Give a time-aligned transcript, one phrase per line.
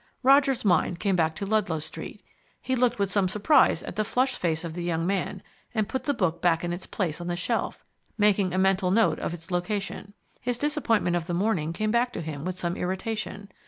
[0.23, 2.23] Roger's mind came back to Ludlow Street.
[2.59, 5.43] He looked with some surprise at the flushed face of the young man,
[5.75, 7.83] and put the book back in its place on the shelf,
[8.17, 10.15] making a mental note of its location.
[10.41, 13.51] His disappointment of the morning came back to him with some irritation.